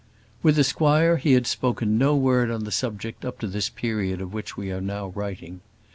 With 0.41 0.55
the 0.55 0.63
squire 0.63 1.17
he 1.17 1.33
had 1.33 1.45
spoken 1.45 1.99
no 1.99 2.15
word 2.15 2.49
on 2.49 2.63
the 2.63 2.71
subject 2.71 3.23
up 3.23 3.37
to 3.37 3.45
this 3.45 3.69
period 3.69 4.19
of 4.19 4.33
which 4.33 4.57
we 4.57 4.71
are 4.71 4.81
now 4.81 5.09
writing. 5.09 5.61